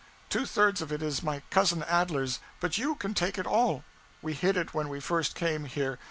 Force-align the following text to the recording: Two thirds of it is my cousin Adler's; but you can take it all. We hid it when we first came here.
Two 0.31 0.47
thirds 0.47 0.81
of 0.81 0.91
it 0.91 1.03
is 1.03 1.21
my 1.21 1.43
cousin 1.51 1.83
Adler's; 1.83 2.39
but 2.59 2.75
you 2.79 2.95
can 2.95 3.13
take 3.13 3.37
it 3.37 3.45
all. 3.45 3.83
We 4.23 4.33
hid 4.33 4.57
it 4.57 4.73
when 4.73 4.89
we 4.89 4.99
first 4.99 5.35
came 5.35 5.65
here. 5.65 5.99